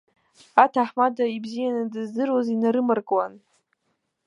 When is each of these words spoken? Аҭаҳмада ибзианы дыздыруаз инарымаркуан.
Аҭаҳмада 0.63 1.25
ибзианы 1.35 1.83
дыздыруаз 1.93 2.47
инарымаркуан. 2.53 3.33